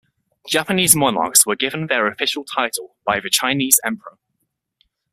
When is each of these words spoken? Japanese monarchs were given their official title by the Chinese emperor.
Japanese 0.49 0.95
monarchs 0.95 1.45
were 1.45 1.55
given 1.55 1.85
their 1.85 2.07
official 2.07 2.43
title 2.43 2.95
by 3.05 3.19
the 3.19 3.29
Chinese 3.29 3.79
emperor. 3.85 4.17